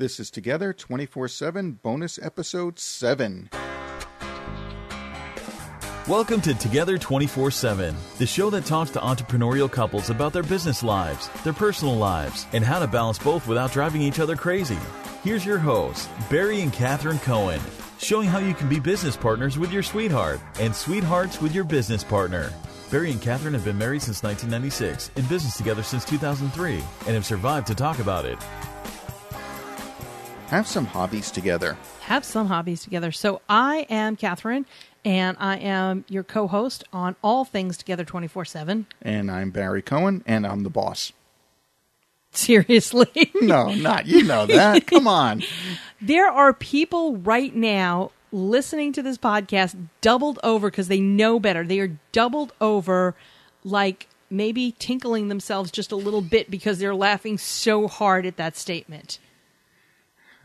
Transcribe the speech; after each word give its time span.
This 0.00 0.18
is 0.18 0.30
Together 0.30 0.72
24 0.72 1.28
7, 1.28 1.72
bonus 1.72 2.18
episode 2.22 2.78
7. 2.78 3.50
Welcome 6.08 6.40
to 6.40 6.54
Together 6.54 6.96
24 6.96 7.50
7, 7.50 7.94
the 8.16 8.24
show 8.24 8.48
that 8.48 8.64
talks 8.64 8.90
to 8.92 8.98
entrepreneurial 9.00 9.70
couples 9.70 10.08
about 10.08 10.32
their 10.32 10.42
business 10.42 10.82
lives, 10.82 11.28
their 11.44 11.52
personal 11.52 11.96
lives, 11.96 12.46
and 12.54 12.64
how 12.64 12.78
to 12.78 12.86
balance 12.86 13.18
both 13.18 13.46
without 13.46 13.72
driving 13.72 14.00
each 14.00 14.20
other 14.20 14.36
crazy. 14.36 14.78
Here's 15.22 15.44
your 15.44 15.58
hosts, 15.58 16.08
Barry 16.30 16.62
and 16.62 16.72
Catherine 16.72 17.18
Cohen, 17.18 17.60
showing 17.98 18.26
how 18.26 18.38
you 18.38 18.54
can 18.54 18.70
be 18.70 18.80
business 18.80 19.18
partners 19.18 19.58
with 19.58 19.70
your 19.70 19.82
sweetheart 19.82 20.40
and 20.60 20.74
sweethearts 20.74 21.42
with 21.42 21.54
your 21.54 21.64
business 21.64 22.02
partner. 22.02 22.50
Barry 22.90 23.10
and 23.10 23.20
Catherine 23.20 23.52
have 23.52 23.66
been 23.66 23.76
married 23.76 24.00
since 24.00 24.22
1996, 24.22 25.10
in 25.16 25.26
business 25.26 25.58
together 25.58 25.82
since 25.82 26.06
2003, 26.06 26.82
and 27.04 27.14
have 27.14 27.26
survived 27.26 27.66
to 27.66 27.74
talk 27.74 27.98
about 27.98 28.24
it. 28.24 28.38
Have 30.50 30.66
some 30.66 30.86
hobbies 30.86 31.30
together. 31.30 31.76
have 32.02 32.24
some 32.24 32.48
hobbies 32.48 32.82
together. 32.82 33.12
So 33.12 33.40
I 33.48 33.86
am 33.88 34.16
Catherine, 34.16 34.66
and 35.04 35.36
I 35.38 35.58
am 35.58 36.04
your 36.08 36.24
co-host 36.24 36.82
on 36.92 37.14
all 37.22 37.44
things 37.44 37.76
Together 37.76 38.04
twenty 38.04 38.26
four 38.26 38.44
seven. 38.44 38.86
And 39.00 39.30
I'm 39.30 39.50
Barry 39.50 39.80
Cohen, 39.80 40.24
and 40.26 40.44
I'm 40.46 40.64
the 40.64 40.70
boss. 40.70 41.12
Seriously, 42.32 43.30
No, 43.40 43.72
not 43.74 44.06
you 44.06 44.24
know 44.24 44.46
that. 44.46 44.86
Come 44.88 45.06
on. 45.06 45.42
there 46.00 46.28
are 46.28 46.52
people 46.52 47.16
right 47.16 47.54
now 47.54 48.10
listening 48.32 48.92
to 48.94 49.02
this 49.02 49.18
podcast 49.18 49.76
doubled 50.00 50.38
over 50.42 50.68
because 50.70 50.88
they 50.88 51.00
know 51.00 51.38
better. 51.40 51.64
They 51.64 51.78
are 51.80 51.96
doubled 52.12 52.52
over, 52.60 53.14
like 53.64 54.08
maybe 54.30 54.74
tinkling 54.78 55.28
themselves 55.28 55.70
just 55.72 55.90
a 55.92 55.96
little 55.96 56.22
bit 56.22 56.50
because 56.50 56.78
they're 56.78 56.94
laughing 56.94 57.38
so 57.38 57.86
hard 57.88 58.26
at 58.26 58.36
that 58.36 58.56
statement. 58.56 59.18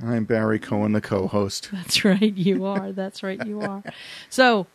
I'm 0.04 0.26
Barry 0.26 0.60
Cohen, 0.60 0.92
the 0.92 1.00
co 1.02 1.28
host. 1.28 1.70
That's 1.74 2.04
right, 2.04 2.36
you 2.36 2.66
are. 2.66 2.92
That's 2.92 3.24
right, 3.24 3.44
you 3.46 3.62
are. 3.62 3.82
So 4.30 4.68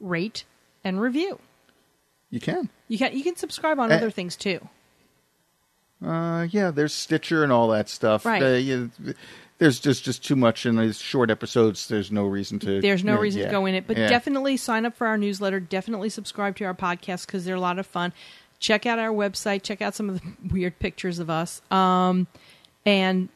rate, 0.00 0.44
and 0.82 1.00
review. 1.00 1.38
You 2.30 2.40
can. 2.40 2.68
You 2.88 2.98
can, 2.98 3.16
you 3.16 3.22
can 3.24 3.36
subscribe 3.36 3.78
on 3.78 3.92
Eh. 3.92 3.96
other 3.96 4.10
things 4.10 4.34
too. 4.36 4.68
Uh, 6.04 6.46
yeah, 6.50 6.70
there's 6.70 6.92
Stitcher 6.92 7.42
and 7.42 7.52
all 7.52 7.68
that 7.68 7.88
stuff. 7.88 8.26
Right. 8.26 8.42
Uh, 8.42 8.46
yeah, 8.56 8.86
there's 9.58 9.80
just, 9.80 10.04
just 10.04 10.24
too 10.24 10.36
much 10.36 10.66
in 10.66 10.76
these 10.76 10.98
short 10.98 11.30
episodes. 11.30 11.88
There's 11.88 12.10
no 12.10 12.26
reason 12.26 12.58
to. 12.60 12.80
There's 12.80 13.04
no 13.04 13.16
reason 13.16 13.42
yeah, 13.42 13.46
to 13.46 13.52
go 13.52 13.66
in 13.66 13.74
it, 13.74 13.86
but 13.86 13.96
yeah. 13.96 14.08
definitely 14.08 14.56
sign 14.56 14.84
up 14.84 14.96
for 14.96 15.06
our 15.06 15.16
newsletter. 15.16 15.60
Definitely 15.60 16.10
subscribe 16.10 16.56
to 16.56 16.64
our 16.64 16.74
podcast 16.74 17.26
because 17.26 17.44
they're 17.44 17.54
a 17.54 17.60
lot 17.60 17.78
of 17.78 17.86
fun. 17.86 18.12
Check 18.58 18.86
out 18.86 18.98
our 18.98 19.12
website. 19.12 19.62
Check 19.62 19.80
out 19.80 19.94
some 19.94 20.10
of 20.10 20.20
the 20.20 20.32
weird 20.52 20.78
pictures 20.78 21.18
of 21.18 21.30
us, 21.30 21.62
um, 21.70 22.26
and 22.84 23.28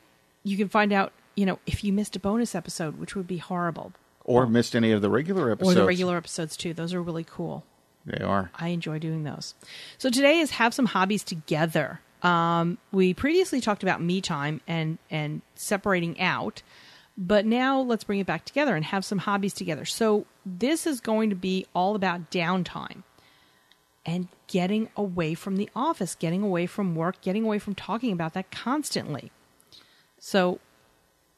you 0.43 0.57
can 0.57 0.69
find 0.69 0.93
out. 0.93 1.13
You 1.37 1.47
know, 1.47 1.61
if 1.67 1.85
you 1.85 1.93
missed 1.93 2.17
a 2.17 2.19
bonus 2.19 2.57
episode, 2.57 2.99
which 2.99 3.15
would 3.15 3.29
be 3.29 3.39
horrible, 3.39 3.93
Or 4.25 4.49
missed 4.49 4.75
any 4.75 4.91
of 4.91 5.03
the 5.03 5.09
regular 5.09 5.53
episodes, 5.53 5.77
or 5.77 5.81
the 5.83 5.87
regular 5.87 6.17
episodes 6.17 6.57
too. 6.57 6.75
Those 6.75 6.93
are 6.93 7.01
really 7.01 7.23
cool. 7.23 7.65
They 8.05 8.25
are. 8.25 8.51
I 8.57 8.69
enjoy 8.69 8.99
doing 8.99 9.23
those. 9.23 9.55
So 9.99 10.11
today 10.11 10.39
is 10.41 10.51
have 10.53 10.75
some 10.75 10.87
hobbies 10.87 11.23
together. 11.23 12.01
Um, 12.23 12.79
we 12.91 13.15
previously 13.15 13.61
talked 13.61 13.83
about 13.83 14.03
me 14.03 14.21
time 14.21 14.61
and 14.67 14.99
and 15.11 15.43
separating 15.55 16.21
out, 16.21 16.63
but 17.17 17.47
now 17.47 17.81
let's 17.81 18.05
bring 18.05 18.19
it 18.19 18.27
back 18.27 18.45
together 18.45 18.75
and 18.75 18.85
have 18.85 19.05
some 19.05 19.19
hobbies 19.19 19.55
together. 19.55 19.85
So 19.85 20.27
this 20.45 20.87
is 20.87 21.01
going 21.01 21.31
to 21.31 21.37
be 21.37 21.67
all 21.75 21.95
about 21.95 22.31
downtime 22.31 23.03
and 24.05 24.29
getting 24.47 24.89
away 24.97 25.35
from 25.35 25.57
the 25.57 25.69
office, 25.77 26.15
getting 26.15 26.43
away 26.43 26.67
from 26.67 26.95
work, 26.95 27.21
getting 27.21 27.45
away 27.45 27.59
from 27.59 27.75
talking 27.75 28.13
about 28.13 28.33
that 28.35 28.51
constantly. 28.51 29.31
So, 30.19 30.61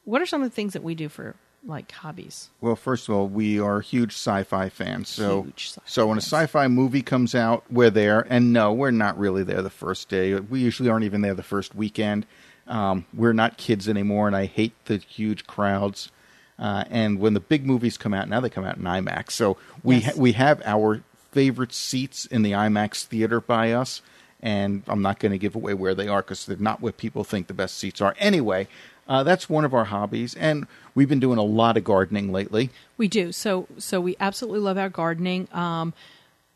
what 0.04 0.22
are 0.22 0.26
some 0.26 0.42
of 0.42 0.48
the 0.48 0.54
things 0.54 0.72
that 0.72 0.82
we 0.82 0.94
do 0.94 1.08
for 1.08 1.36
like 1.66 1.90
hobbies? 1.92 2.50
Well, 2.60 2.76
first 2.76 3.08
of 3.08 3.14
all, 3.14 3.28
we 3.28 3.60
are 3.60 3.80
huge 3.80 4.12
sci-fi 4.12 4.68
fans. 4.70 5.08
So, 5.08 5.46
sci-fi 5.56 5.82
so 5.84 6.06
when 6.06 6.18
a 6.18 6.20
sci-fi 6.22 6.68
movie 6.68 7.02
comes 7.02 7.34
out, 7.34 7.64
we're 7.70 7.90
there. 7.90 8.26
And 8.30 8.52
no, 8.52 8.72
we're 8.72 8.90
not 8.90 9.18
really 9.18 9.42
there 9.44 9.62
the 9.62 9.70
first 9.70 10.08
day. 10.08 10.34
We 10.34 10.60
usually 10.60 10.88
aren't 10.88 11.04
even 11.04 11.20
there 11.20 11.34
the 11.34 11.42
first 11.42 11.74
weekend. 11.74 12.26
Um, 12.66 13.04
we're 13.12 13.32
not 13.32 13.56
kids 13.56 13.88
anymore, 13.88 14.26
and 14.26 14.36
I 14.36 14.46
hate 14.46 14.72
the 14.84 14.98
huge 14.98 15.46
crowds. 15.46 16.10
Uh, 16.58 16.84
and 16.90 17.18
when 17.18 17.34
the 17.34 17.40
big 17.40 17.66
movies 17.66 17.96
come 17.98 18.14
out, 18.14 18.28
now 18.28 18.40
they 18.40 18.50
come 18.50 18.64
out 18.64 18.76
in 18.76 18.82
IMAX. 18.84 19.32
So 19.32 19.56
we 19.82 19.96
Yes. 19.96 20.04
ha- 20.14 20.20
we 20.20 20.32
have 20.32 20.62
our 20.64 21.02
favorite 21.32 21.72
seats 21.72 22.26
in 22.26 22.42
the 22.42 22.52
IMAX 22.52 23.04
theater 23.04 23.40
by 23.40 23.72
us. 23.72 24.02
And 24.42 24.82
I'm 24.88 25.02
not 25.02 25.18
going 25.18 25.32
to 25.32 25.38
give 25.38 25.54
away 25.54 25.74
where 25.74 25.94
they 25.94 26.08
are 26.08 26.22
because 26.22 26.46
they're 26.46 26.56
not 26.56 26.80
where 26.80 26.92
people 26.92 27.24
think 27.24 27.46
the 27.46 27.54
best 27.54 27.76
seats 27.76 28.00
are. 28.00 28.14
Anyway, 28.18 28.68
uh, 29.10 29.24
that's 29.24 29.48
one 29.48 29.64
of 29.64 29.74
our 29.74 29.86
hobbies, 29.86 30.36
and 30.36 30.68
we've 30.94 31.08
been 31.08 31.18
doing 31.18 31.36
a 31.36 31.42
lot 31.42 31.76
of 31.76 31.82
gardening 31.82 32.30
lately. 32.30 32.70
We 32.96 33.08
do. 33.08 33.32
So 33.32 33.66
so 33.76 34.00
we 34.00 34.16
absolutely 34.20 34.60
love 34.60 34.78
our 34.78 34.88
gardening. 34.88 35.48
Um, 35.52 35.94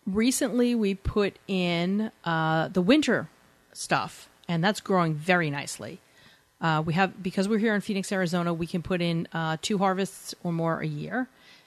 recently, 0.07 0.73
we 0.77 0.95
put 0.95 1.37
in 1.49 2.13
uh, 2.25 2.69
the 2.69 2.81
winter 2.81 3.29
stuff, 3.73 4.29
and 4.47 4.63
that's 4.63 4.81
growing 4.81 5.15
very 5.15 5.51
nicely. 5.51 5.99
Uh, 6.61 6.81
we 6.87 6.95
have 6.95 7.21
because 7.21 7.49
we're 7.49 7.59
here 7.59 7.75
in 7.75 7.81
Phoenix, 7.81 8.13
Arizona. 8.13 8.55
We 8.55 8.69
can 8.69 8.83
put 8.83 9.03
in 9.03 9.27
uh, 9.33 9.57
two 9.61 9.79
harvests 9.79 10.33
or 10.45 10.53
more 10.53 10.79
a 10.79 10.87
year, 10.87 11.27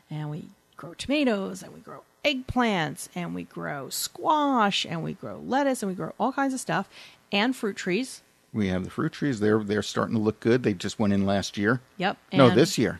and 0.09 0.29
we 0.29 0.45
grow 0.77 0.93
tomatoes, 0.93 1.63
and 1.63 1.73
we 1.73 1.81
grow 1.81 2.03
eggplants, 2.23 3.09
and 3.13 3.35
we 3.35 3.43
grow 3.43 3.89
squash, 3.89 4.85
and 4.85 5.03
we 5.03 5.11
grow 5.11 5.37
lettuce, 5.45 5.83
and 5.83 5.91
we 5.91 5.95
grow 5.95 6.13
all 6.17 6.31
kinds 6.31 6.53
of 6.53 6.61
stuff, 6.61 6.87
and 7.29 7.57
fruit 7.57 7.75
trees. 7.75 8.21
We 8.53 8.67
have 8.69 8.83
the 8.83 8.89
fruit 8.89 9.11
trees. 9.11 9.39
They're 9.39 9.59
they're 9.59 9.81
starting 9.83 10.15
to 10.15 10.21
look 10.21 10.39
good. 10.39 10.63
They 10.63 10.73
just 10.73 10.99
went 10.99 11.13
in 11.13 11.25
last 11.25 11.57
year. 11.57 11.81
Yep. 11.97 12.17
no, 12.33 12.49
this 12.49 12.77
year. 12.77 12.99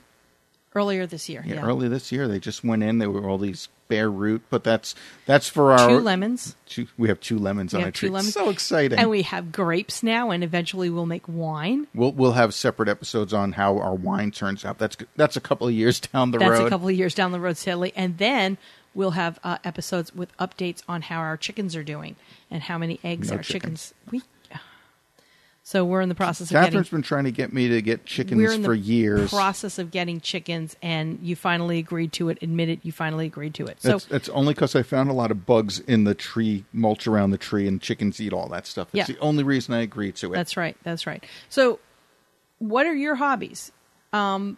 earlier 0.75 1.06
this 1.08 1.30
year. 1.30 1.44
Yeah, 1.46 1.56
Yeah, 1.56 1.66
early 1.66 1.88
this 1.88 2.12
year. 2.12 2.28
They 2.28 2.40
just 2.40 2.63
went 2.63 2.84
in. 2.84 3.00
There 3.00 3.09
were 3.09 3.28
all 3.28 3.38
these 3.38 3.69
bare 3.88 4.12
root, 4.12 4.41
but 4.50 4.63
that's 4.66 4.94
that's 5.25 5.47
for 5.47 5.72
our 5.72 5.88
two 5.90 6.00
lemons. 6.00 6.56
two- 6.68 6.88
we 6.97 7.07
have 7.07 7.19
two 7.22 7.40
lemons 7.40 7.74
We 7.74 7.81
on 7.81 7.88
a 7.88 7.91
tree. 7.91 8.09
lemons. 8.09 8.34
So 8.34 8.50
exciting! 8.50 9.00
And 9.00 9.09
we 9.09 9.22
have 9.24 9.52
grapes 9.53 10.03
now, 10.03 10.30
and 10.30 10.44
eventually 10.44 10.90
we'll 10.90 11.06
make 11.06 11.24
wine. 11.28 11.88
we'll 11.96 12.12
we'll 12.12 12.34
have 12.34 12.53
separate 12.53 12.90
episodes 12.90 13.34
on 13.34 13.53
how 13.53 13.78
our 13.80 13.96
wine 13.96 14.31
turns 14.31 14.66
out. 14.66 14.78
That's 14.78 14.97
that's 15.16 15.38
a 15.38 15.41
couple 15.41 15.68
of 15.68 15.74
years 15.74 16.00
down 16.02 16.31
the 16.31 16.38
That's 16.38 16.50
road. 16.52 16.57
That's 16.57 16.68
a 16.68 16.69
couple 16.69 16.90
of 16.90 16.96
years 16.96 17.16
down 17.16 17.31
the 17.31 17.40
road, 17.40 17.56
sadly. 17.57 17.94
And 17.96 18.18
then 18.18 18.57
we'll 18.94 19.12
have 19.12 19.40
uh, 19.44 19.57
episodes 19.63 20.13
with 20.13 20.36
updates 20.38 20.84
on 20.90 21.03
how 21.03 21.19
our 21.19 21.38
chickens 21.38 21.75
are 21.75 21.84
doing 21.84 22.18
and 22.52 22.62
how 22.63 22.78
many 22.78 23.00
eggs 23.03 23.31
No 23.31 23.38
our 23.38 23.44
chickens. 23.44 23.94
chickens. 24.03 24.12
We. 24.12 24.22
So 25.67 25.83
we're 25.83 26.00
in 26.00 26.07
the 26.07 26.16
process 26.16 26.50
of 26.50 26.55
Catherine's 26.55 26.88
been 26.88 27.01
trying 27.01 27.25
to 27.25 27.31
get 27.31 27.51
me 27.51 27.67
to 27.67 27.81
get 27.81 28.05
chickens 28.05 28.38
We're 28.38 28.53
in 28.53 28.61
the 28.61 28.69
for 28.69 28.73
years. 28.73 29.31
process 29.31 29.78
of 29.78 29.91
getting 29.91 30.22
chickens, 30.22 30.78
and 30.81 31.19
you 31.22 31.35
finally 31.35 31.78
agreed 31.78 32.13
to 32.13 32.29
it. 32.29 32.38
Admit 32.41 32.69
it, 32.69 32.79
you 32.83 32.94
finally 32.94 33.25
agreed 33.25 33.53
to 33.55 33.66
it. 33.66 33.81
So 33.81 33.97
It's, 33.97 34.07
it's 34.09 34.29
only 34.29 34.53
because 34.53 34.77
I 34.77 34.83
found 34.83 35.09
a 35.09 35.13
lot 35.13 35.29
of 35.29 35.45
bugs 35.45 35.79
in 35.79 36.06
the 36.06 36.16
tree, 36.16 36.63
mulch 36.72 37.06
around 37.06 37.31
the 37.31 37.38
tree, 37.38 37.67
and 37.67 37.81
chickens 37.81 38.22
eat 38.22 38.31
all 38.31 38.47
that 38.47 38.66
stuff. 38.66 38.88
It's 38.94 39.09
Yeah. 39.09 39.16
the 39.16 39.19
only 39.19 39.44
reason 39.44 39.73
I 39.73 39.81
agreed 39.81 40.16
to 40.16 40.31
it. 40.31 40.38
That's 40.38 40.56
right. 40.56 40.77
That's 40.83 41.06
right. 41.06 41.22
So, 41.50 41.79
what 42.59 42.85
are 42.85 42.95
your 42.95 43.16
hobbies? 43.16 43.73
Um, 44.13 44.57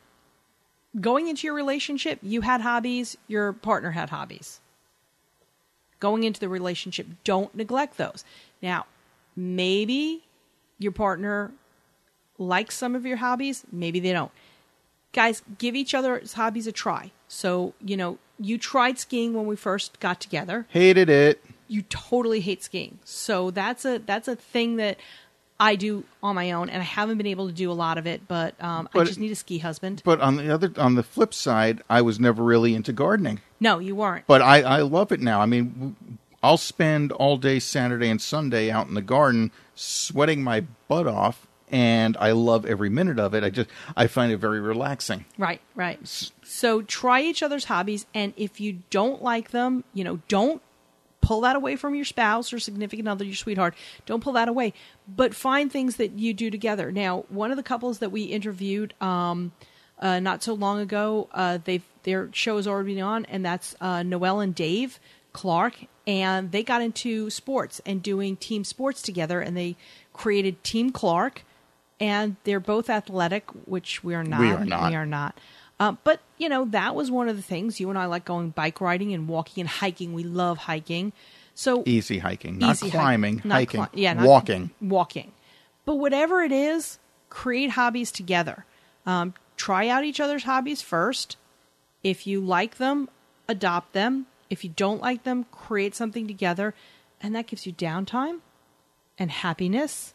going 1.02 1.28
into 1.28 1.48
your 1.48 1.56
relationship, 1.56 2.20
you 2.22 2.42
had 2.42 2.62
hobbies, 2.62 3.18
your 3.28 3.52
partner 3.52 3.90
had 3.90 4.12
hobbies. 4.12 4.60
Going 6.00 6.24
into 6.24 6.40
the 6.40 6.50
relationship, 6.50 7.08
don't 7.24 7.56
neglect 7.56 7.98
those. 7.98 8.24
Now, 8.62 8.86
maybe 9.36 10.22
your 10.80 10.92
partner 10.92 11.52
likes 12.38 12.76
some 12.76 12.96
of 12.96 13.06
your 13.06 13.18
hobbies, 13.18 13.64
maybe 13.72 14.00
they 14.00 14.14
don't. 14.14 14.32
Guys, 15.14 15.42
give 15.58 15.76
each 15.76 15.94
other's 15.94 16.34
hobbies 16.34 16.68
a 16.68 16.72
try. 16.72 17.12
So, 17.28 17.74
you 17.84 17.98
know, 17.98 18.18
you 18.40 18.58
tried 18.58 18.98
skiing 18.98 19.34
when 19.34 19.46
we 19.46 19.56
first 19.56 20.00
got 20.00 20.20
together 20.22 20.66
Hated 20.70 21.10
it. 21.10 21.44
you 21.68 21.82
totally 21.84 22.40
hate 22.40 22.64
skiing. 22.64 23.00
So 23.04 23.52
that's 23.52 23.86
a 23.86 24.00
that's 24.00 24.28
a 24.28 24.36
thing 24.36 24.78
that 24.78 24.98
I 25.60 25.76
do 25.76 26.06
on 26.24 26.36
my 26.36 26.52
own, 26.54 26.70
and 26.70 26.82
I 26.82 26.86
haven't 26.86 27.18
been 27.18 27.28
able 27.28 27.48
to 27.48 27.54
do 27.54 27.70
a 27.70 27.74
lot 27.74 27.98
of 27.98 28.08
it. 28.08 28.28
But 28.30 28.56
um, 28.64 28.88
I 28.96 29.04
just 29.04 29.20
need 29.20 29.32
a 29.32 29.36
ski 29.36 29.58
husband. 29.58 30.02
But 30.06 30.22
on 30.22 30.38
the 30.38 30.54
other, 30.54 30.72
on 30.78 30.96
the 30.96 31.04
flip 31.04 31.34
side, 31.34 31.82
I 31.90 32.02
was 32.02 32.18
never 32.20 32.42
really 32.44 32.74
into 32.76 32.94
gardening. 32.94 33.42
No, 33.60 33.80
you 33.80 33.94
weren't. 33.94 34.26
But 34.26 34.42
I, 34.42 34.62
I 34.62 34.82
love 34.84 35.12
it 35.12 35.20
now. 35.20 35.42
I 35.42 35.46
mean, 35.46 36.18
I'll 36.42 36.58
spend 36.58 37.12
all 37.12 37.38
day 37.38 37.60
Saturday 37.60 38.10
and 38.10 38.22
Sunday 38.22 38.72
out 38.72 38.88
in 38.88 38.94
the 38.94 39.02
garden, 39.02 39.52
sweating 39.76 40.44
my 40.44 40.66
butt 40.88 41.08
off, 41.08 41.48
and 41.72 42.16
I 42.18 42.32
love 42.32 42.66
every 42.66 42.90
minute 42.90 43.20
of 43.20 43.34
it. 43.34 43.44
I 43.44 43.50
just, 43.50 43.70
I 43.96 44.08
find 44.08 44.32
it 44.32 44.38
very 44.38 44.60
relaxing. 44.60 45.26
Right, 45.38 45.62
right. 45.76 46.00
So 46.44 46.82
try 46.82 47.22
each 47.22 47.44
other's 47.44 47.66
hobbies, 47.66 48.06
and 48.14 48.34
if 48.38 48.60
you 48.60 48.80
don't 48.90 49.22
like 49.22 49.52
them, 49.52 49.84
you 49.94 50.04
know, 50.04 50.20
don't 50.28 50.62
pull 51.22 51.42
that 51.42 51.56
away 51.56 51.76
from 51.76 51.96
your 51.96 52.06
spouse 52.06 52.54
or 52.54 52.60
significant 52.60 53.08
other, 53.08 53.26
your 53.26 53.36
sweetheart. 53.36 53.76
Don't 54.06 54.24
pull 54.24 54.34
that 54.34 54.48
away. 54.48 54.74
But 55.08 55.36
find 55.36 55.72
things 55.72 55.98
that 55.98 56.14
you 56.14 56.34
do 56.34 56.50
together. 56.50 56.92
Now, 56.92 57.26
one 57.30 57.52
of 57.52 57.58
the 57.58 57.64
couples 57.64 58.00
that 58.00 58.12
we 58.12 58.24
interviewed 58.24 58.94
um, 59.02 59.52
uh, 60.00 60.20
not 60.20 60.42
so 60.42 60.54
long 60.54 60.80
ago, 60.80 61.28
uh, 61.34 61.60
they've 61.64 61.84
their 62.04 62.30
show 62.32 62.58
is 62.58 62.68
already 62.68 63.02
on, 63.02 63.26
and 63.26 63.46
that's 63.46 63.76
uh, 63.82 64.04
Noel 64.04 64.40
and 64.40 64.56
Dave 64.56 65.00
Clark, 65.34 65.76
and 66.10 66.52
they 66.52 66.64
got 66.64 66.82
into 66.82 67.30
sports 67.30 67.80
and 67.86 68.02
doing 68.02 68.36
team 68.36 68.64
sports 68.64 69.04
together, 69.04 69.42
and 69.42 69.56
they 69.56 69.76
created 70.12 70.64
Team 70.64 70.92
Clark, 70.92 71.44
and 72.00 72.36
they're 72.46 72.60
both 72.60 72.90
athletic, 72.90 73.48
which 73.68 74.04
we 74.04 74.16
are 74.16 74.24
not. 74.24 74.40
We 74.40 74.50
are 74.50 74.66
not. 74.66 74.90
We 74.90 74.96
are 74.96 75.06
not. 75.06 75.40
Uh, 75.80 75.94
but 76.04 76.20
you 76.40 76.50
know 76.50 76.66
that 76.66 76.96
was 76.96 77.12
one 77.12 77.30
of 77.30 77.36
the 77.36 77.44
things 77.44 77.80
you 77.80 77.92
and 77.92 77.98
I 77.98 78.06
like 78.08 78.26
going 78.26 78.50
bike 78.50 78.82
riding 78.82 79.14
and 79.14 79.28
walking 79.28 79.62
and 79.62 79.70
hiking. 79.70 80.14
We 80.14 80.24
love 80.24 80.58
hiking. 80.58 81.14
So 81.54 81.84
Easy 81.86 82.18
hiking, 82.18 82.58
not 82.58 82.72
Easy 82.72 82.90
climbing, 82.90 83.42
not 83.44 83.56
hiking, 83.56 83.86
cli- 83.86 84.02
yeah, 84.02 84.14
not- 84.14 84.26
walking. 84.26 84.72
walking. 84.82 85.32
But 85.86 85.96
whatever 85.96 86.42
it 86.42 86.52
is, 86.52 86.98
create 87.30 87.72
hobbies 87.72 88.12
together. 88.12 88.66
Um, 89.06 89.36
try 89.58 89.88
out 89.90 90.04
each 90.04 90.20
other's 90.20 90.44
hobbies 90.44 90.82
first. 90.82 91.38
If 92.04 92.26
you 92.26 92.42
like 92.42 92.78
them, 92.78 93.10
adopt 93.48 93.94
them. 93.94 94.26
If 94.50 94.64
you 94.64 94.70
don't 94.72 95.02
like 95.02 95.24
them, 95.24 95.46
create 95.52 95.96
something 95.96 96.28
together, 96.28 96.74
and 97.22 97.36
that 97.36 97.48
gives 97.48 97.66
you 97.68 97.74
downtime 97.74 98.40
and 99.18 99.30
happiness 99.30 100.14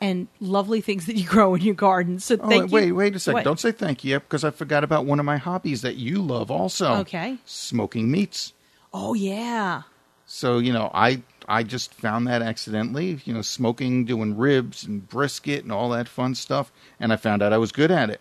and 0.00 0.28
lovely 0.40 0.80
things 0.80 1.06
that 1.06 1.16
you 1.16 1.26
grow 1.26 1.54
in 1.54 1.62
your 1.62 1.74
garden. 1.74 2.18
So 2.20 2.36
Oh, 2.40 2.48
thank 2.48 2.70
wait, 2.70 2.86
you. 2.88 2.94
wait 2.94 3.16
a 3.16 3.18
second. 3.18 3.34
What? 3.34 3.44
Don't 3.44 3.60
say 3.60 3.72
thank 3.72 4.04
you 4.04 4.10
yet 4.12 4.22
because 4.22 4.44
I 4.44 4.50
forgot 4.50 4.84
about 4.84 5.06
one 5.06 5.18
of 5.18 5.24
my 5.24 5.36
hobbies 5.38 5.82
that 5.82 5.96
you 5.96 6.20
love 6.20 6.50
also. 6.50 6.96
Okay. 6.96 7.38
Smoking 7.44 8.10
meats. 8.10 8.52
Oh 8.92 9.14
yeah. 9.14 9.82
So, 10.26 10.58
you 10.58 10.72
know, 10.72 10.90
I 10.94 11.22
I 11.48 11.62
just 11.62 11.92
found 11.94 12.26
that 12.26 12.42
accidentally, 12.42 13.20
you 13.24 13.34
know, 13.34 13.42
smoking, 13.42 14.04
doing 14.04 14.36
ribs 14.36 14.84
and 14.84 15.06
brisket 15.08 15.62
and 15.62 15.72
all 15.72 15.90
that 15.90 16.08
fun 16.08 16.34
stuff, 16.34 16.72
and 16.98 17.12
I 17.12 17.16
found 17.16 17.42
out 17.42 17.52
I 17.52 17.58
was 17.58 17.72
good 17.72 17.90
at 17.90 18.08
it. 18.10 18.20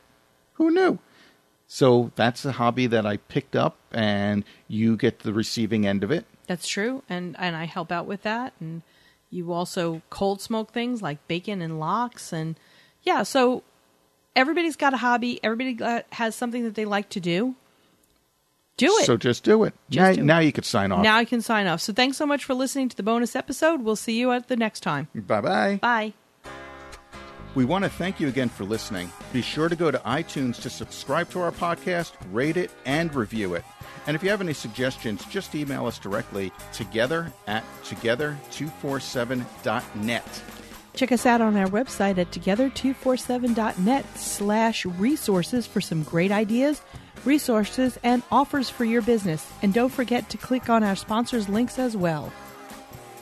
Who 0.54 0.70
knew? 0.72 1.00
So 1.74 2.12
that's 2.14 2.46
a 2.46 2.52
hobby 2.52 2.86
that 2.86 3.04
I 3.04 3.18
picked 3.18 3.56
up 3.56 3.78
and 3.92 4.44
you 4.68 4.96
get 4.96 5.22
the 5.22 5.34
receiving 5.34 5.88
end 5.88 6.04
of 6.04 6.12
it. 6.12 6.24
That's 6.46 6.68
true, 6.68 7.02
and 7.10 7.36
and 7.40 7.56
I 7.56 7.66
help 7.66 7.92
out 7.92 8.06
with 8.06 8.22
that. 8.22 8.54
And 8.60 8.84
you 9.32 9.52
also 9.52 10.04
cold 10.12 10.40
smoke 10.40 10.72
things 10.72 11.02
like 11.02 11.28
bacon 11.28 11.64
and 11.64 11.80
lox, 11.80 12.32
and 12.32 12.60
yeah. 13.02 13.24
So 13.24 13.64
everybody's 14.36 14.76
got 14.76 14.94
a 14.94 14.98
hobby. 14.98 15.40
Everybody 15.44 16.04
has 16.12 16.36
something 16.36 16.64
that 16.64 16.76
they 16.76 16.86
like 16.86 17.10
to 17.10 17.20
do. 17.20 17.56
Do 18.78 18.96
it. 19.00 19.06
So 19.08 19.18
just 19.18 19.44
do 19.44 19.64
it. 19.64 19.74
Just 19.90 20.00
now, 20.00 20.14
do 20.14 20.22
it. 20.22 20.26
now 20.26 20.40
you 20.40 20.52
could 20.52 20.66
sign 20.66 20.92
off. 20.92 21.02
now 21.02 21.18
I 21.18 21.26
can 21.26 21.42
sign 21.42 21.66
off. 21.66 21.82
So 21.82 21.92
thanks 21.92 22.18
so 22.18 22.28
much 22.28 22.46
for 22.46 22.54
listening 22.54 22.90
to 22.90 22.96
the 22.96 23.04
bonus 23.04 23.36
episode. 23.36 23.82
We'll 23.82 23.96
see 23.96 24.20
you 24.20 24.32
at 24.32 24.48
the 24.48 24.56
next 24.56 24.82
time. 24.82 25.08
Bye 25.16 25.42
bye. 25.42 25.80
Bye. 25.82 26.14
We 27.56 27.66
want 27.66 27.84
to 27.84 27.90
thank 27.90 28.20
you 28.20 28.28
again 28.28 28.50
for 28.50 28.64
listening. 28.64 29.12
Be 29.32 29.44
sure 29.44 29.70
to 29.70 29.76
go 29.76 29.92
to 29.92 30.00
iTunes 30.00 30.60
to 30.64 30.72
subscribe 30.72 31.30
to 31.32 31.42
our 31.42 31.52
podcast, 31.52 32.14
rate 32.32 32.58
it, 32.58 32.72
and 32.86 33.14
review 33.14 33.54
it. 33.54 33.64
And 34.08 34.16
if 34.16 34.24
you 34.24 34.32
have 34.32 34.42
any 34.42 34.54
suggestions, 34.54 35.24
just 35.26 35.54
email 35.54 35.86
us 35.86 36.00
directly 36.00 36.52
together 36.74 37.32
at 37.46 37.64
together247.net. 37.84 40.44
Check 40.96 41.12
us 41.12 41.26
out 41.26 41.42
on 41.42 41.58
our 41.58 41.68
website 41.68 42.18
at 42.18 42.32
together247.net 42.32 44.18
slash 44.18 44.86
resources 44.86 45.68
for 45.68 45.82
some 45.82 46.04
great 46.04 46.32
ideas, 46.32 46.82
resources, 47.26 48.00
and 48.04 48.24
offers 48.32 48.70
for 48.70 48.86
your 48.86 49.02
business. 49.02 49.52
And 49.62 49.74
don't 49.74 49.90
forget 49.90 50.30
to 50.30 50.38
click 50.38 50.70
on 50.70 50.84
our 50.84 50.96
sponsors' 50.96 51.50
links 51.50 51.78
as 51.80 51.98
well. 51.98 52.32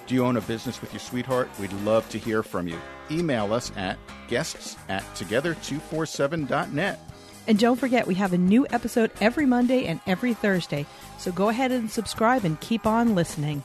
Do 0.08 0.16
you 0.16 0.26
own 0.26 0.38
a 0.38 0.42
business 0.42 0.82
with 0.82 0.94
your 0.94 1.00
sweetheart? 1.00 1.50
We'd 1.60 1.74
love 1.74 2.08
to 2.10 2.18
hear 2.18 2.44
from 2.44 2.68
you. 2.68 2.80
Email 3.10 3.54
us 3.54 3.72
at 3.76 3.98
guests 4.28 4.78
at 4.90 5.04
together247.net. 5.16 7.00
And 7.48 7.58
don't 7.58 7.78
forget, 7.78 8.08
we 8.08 8.16
have 8.16 8.34
a 8.34 8.38
new 8.38 8.68
episode 8.70 9.12
every 9.20 9.46
Monday 9.46 9.86
and 9.86 10.00
every 10.06 10.34
Thursday. 10.34 10.86
So 11.18 11.32
go 11.32 11.50
ahead 11.50 11.72
and 11.72 11.90
subscribe 11.90 12.46
and 12.46 12.60
keep 12.60 12.86
on 12.86 13.16
listening. 13.16 13.64